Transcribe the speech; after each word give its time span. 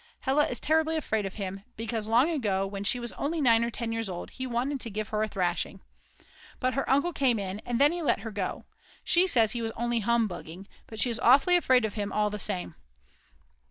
Hella 0.21 0.47
is 0.47 0.59
terribly 0.59 0.95
afraid 0.95 1.27
of 1.27 1.35
him, 1.35 1.63
because 1.77 2.07
long 2.07 2.27
ago, 2.27 2.65
when 2.65 2.83
she 2.83 2.99
was 2.99 3.11
only 3.11 3.39
9 3.39 3.63
or 3.65 3.69
10 3.69 3.91
years 3.91 4.09
old, 4.09 4.31
he 4.31 4.47
wanted 4.47 4.79
to 4.79 4.89
give 4.89 5.09
her 5.09 5.21
a 5.21 5.27
thrashing. 5.27 5.79
But 6.59 6.73
her 6.73 6.89
uncle 6.89 7.13
came 7.13 7.37
in, 7.37 7.59
and 7.67 7.79
then 7.79 7.91
he 7.91 8.01
let 8.01 8.21
her 8.21 8.31
go. 8.31 8.65
She 9.03 9.27
says 9.27 9.51
he 9.51 9.61
was 9.61 9.71
only 9.75 9.99
humbugging, 9.99 10.67
but 10.87 10.99
she 10.99 11.11
is 11.11 11.19
awfully 11.19 11.55
afraid 11.55 11.85
of 11.85 11.93
him 11.93 12.11
all 12.11 12.31
the 12.31 12.39
same. 12.39 12.73